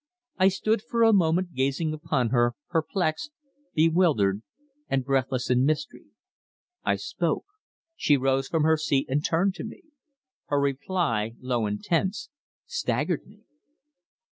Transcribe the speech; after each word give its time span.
I 0.39 0.47
stood 0.47 0.81
for 0.81 1.03
a 1.03 1.13
moment 1.13 1.53
gazing 1.53 1.93
upon 1.93 2.29
her, 2.29 2.55
perplexed, 2.69 3.29
bewildered 3.75 4.41
and 4.89 5.05
breathless 5.05 5.51
in 5.51 5.63
mystery. 5.63 6.05
I 6.83 6.95
spoke. 6.95 7.45
She 7.95 8.17
rose 8.17 8.47
from 8.47 8.63
her 8.63 8.77
seat, 8.77 9.05
and 9.09 9.23
turned 9.23 9.53
to 9.57 9.63
me. 9.63 9.83
Her 10.47 10.59
reply, 10.59 11.35
low 11.39 11.67
and 11.67 11.83
tense, 11.83 12.31
staggered 12.65 13.27
me! 13.27 13.41